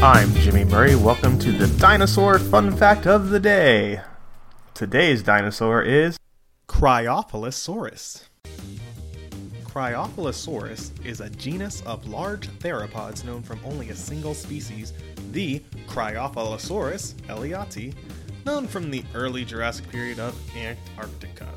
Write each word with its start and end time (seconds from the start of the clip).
Murray. 0.00 0.94
Welcome 0.94 1.40
to 1.40 1.50
the 1.50 1.66
dinosaur 1.80 2.38
fun 2.38 2.76
fact 2.76 3.08
of 3.08 3.30
the 3.30 3.40
day. 3.40 4.00
Today's 4.72 5.24
dinosaur 5.24 5.82
is 5.82 6.16
Cryophylosaurus. 6.68 8.28
Cryophylosaurus 9.64 11.04
is 11.04 11.20
a 11.20 11.28
genus 11.30 11.82
of 11.82 12.06
large 12.06 12.48
theropods 12.60 13.24
known 13.24 13.42
from 13.42 13.58
only 13.64 13.90
a 13.90 13.96
single 13.96 14.34
species, 14.34 14.92
the 15.32 15.58
Cryophylosaurus 15.88 17.14
ellioti, 17.26 17.92
known 18.46 18.68
from 18.68 18.92
the 18.92 19.02
early 19.16 19.44
Jurassic 19.44 19.88
period 19.88 20.20
of 20.20 20.38
Antarctica. 20.56 21.48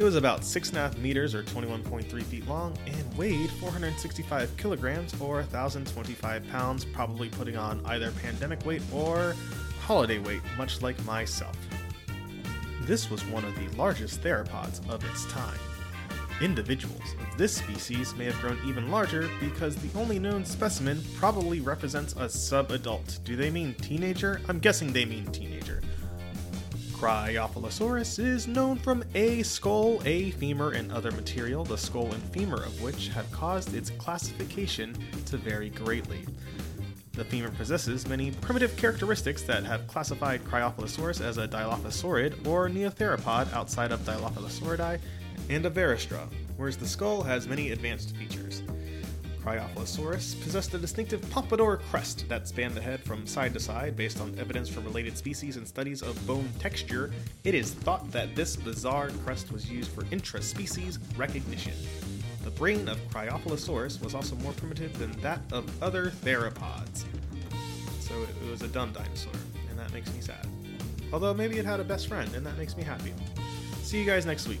It 0.00 0.04
was 0.04 0.16
about 0.16 0.40
6.5 0.40 0.96
meters 0.96 1.34
or 1.34 1.42
21.3 1.42 2.22
feet 2.22 2.48
long 2.48 2.74
and 2.86 3.18
weighed 3.18 3.50
465 3.50 4.56
kilograms 4.56 5.12
or 5.20 5.42
1,025 5.42 6.48
pounds, 6.48 6.86
probably 6.86 7.28
putting 7.28 7.58
on 7.58 7.84
either 7.84 8.10
pandemic 8.12 8.64
weight 8.64 8.80
or 8.94 9.34
holiday 9.82 10.18
weight, 10.18 10.40
much 10.56 10.80
like 10.80 10.98
myself. 11.04 11.54
This 12.84 13.10
was 13.10 13.22
one 13.26 13.44
of 13.44 13.54
the 13.56 13.68
largest 13.76 14.22
theropods 14.22 14.80
of 14.88 15.04
its 15.04 15.26
time. 15.26 15.58
Individuals 16.40 17.14
of 17.20 17.36
this 17.36 17.54
species 17.54 18.14
may 18.14 18.24
have 18.24 18.40
grown 18.40 18.58
even 18.64 18.90
larger 18.90 19.28
because 19.38 19.76
the 19.76 19.98
only 19.98 20.18
known 20.18 20.46
specimen 20.46 21.04
probably 21.16 21.60
represents 21.60 22.14
a 22.14 22.24
subadult. 22.24 23.22
Do 23.24 23.36
they 23.36 23.50
mean 23.50 23.74
teenager? 23.74 24.40
I'm 24.48 24.60
guessing 24.60 24.94
they 24.94 25.04
mean 25.04 25.26
teenager. 25.26 25.59
Cryophylosaurus 27.00 28.18
is 28.18 28.46
known 28.46 28.76
from 28.76 29.02
a 29.14 29.42
skull, 29.42 30.02
a 30.04 30.32
femur, 30.32 30.72
and 30.72 30.92
other 30.92 31.10
material, 31.12 31.64
the 31.64 31.78
skull 31.78 32.12
and 32.12 32.22
femur 32.24 32.62
of 32.62 32.82
which 32.82 33.08
have 33.08 33.32
caused 33.32 33.72
its 33.74 33.88
classification 33.88 34.94
to 35.24 35.38
vary 35.38 35.70
greatly. 35.70 36.26
The 37.12 37.24
femur 37.24 37.52
possesses 37.52 38.06
many 38.06 38.32
primitive 38.32 38.76
characteristics 38.76 39.40
that 39.44 39.64
have 39.64 39.86
classified 39.86 40.44
Cryophylosaurus 40.44 41.22
as 41.22 41.38
a 41.38 41.48
Dilophosaurid 41.48 42.46
or 42.46 42.68
Neotheropod 42.68 43.50
outside 43.54 43.92
of 43.92 44.00
Dilophosauridae 44.00 45.00
and 45.48 45.64
Averostra, 45.64 46.28
whereas 46.58 46.76
the 46.76 46.86
skull 46.86 47.22
has 47.22 47.48
many 47.48 47.70
advanced 47.70 48.14
features. 48.14 48.62
Cryophylosaurus 49.44 50.40
possessed 50.42 50.74
a 50.74 50.78
distinctive 50.78 51.28
pompadour 51.30 51.78
crest 51.90 52.28
that 52.28 52.46
spanned 52.46 52.74
the 52.74 52.80
head 52.80 53.00
from 53.00 53.26
side 53.26 53.52
to 53.54 53.60
side 53.60 53.96
based 53.96 54.20
on 54.20 54.38
evidence 54.38 54.68
from 54.68 54.84
related 54.84 55.16
species 55.16 55.56
and 55.56 55.66
studies 55.66 56.02
of 56.02 56.26
bone 56.26 56.48
texture. 56.58 57.12
It 57.44 57.54
is 57.54 57.72
thought 57.72 58.10
that 58.12 58.36
this 58.36 58.56
bizarre 58.56 59.10
crest 59.24 59.50
was 59.50 59.70
used 59.70 59.90
for 59.90 60.04
intra-species 60.10 60.98
recognition. 61.16 61.74
The 62.44 62.50
brain 62.50 62.88
of 62.88 62.98
Cryophylosaurus 63.10 64.02
was 64.02 64.14
also 64.14 64.36
more 64.36 64.52
primitive 64.52 64.98
than 64.98 65.12
that 65.20 65.40
of 65.52 65.82
other 65.82 66.10
theropods. 66.10 67.04
So 68.00 68.14
it 68.22 68.50
was 68.50 68.62
a 68.62 68.68
dumb 68.68 68.92
dinosaur, 68.92 69.32
and 69.68 69.78
that 69.78 69.92
makes 69.92 70.12
me 70.14 70.20
sad. 70.20 70.46
Although 71.12 71.34
maybe 71.34 71.58
it 71.58 71.64
had 71.64 71.80
a 71.80 71.84
best 71.84 72.08
friend, 72.08 72.32
and 72.34 72.44
that 72.46 72.56
makes 72.56 72.76
me 72.76 72.82
happy. 72.82 73.12
See 73.82 73.98
you 73.98 74.06
guys 74.06 74.26
next 74.26 74.48
week. 74.48 74.60